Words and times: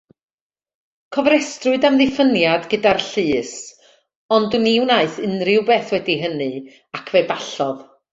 Cofrestrwyd 1.15 1.83
amddiffyniad 1.89 2.65
gyda'r 2.71 3.01
Llys 3.09 3.51
ond 4.39 4.57
ni 4.63 4.73
wnaeth 4.85 5.19
unrhyw 5.29 5.67
beth 5.69 5.93
wedi 5.97 6.17
hynny 6.23 6.49
ac 7.01 7.13
fe 7.17 7.23
ballodd. 7.35 7.85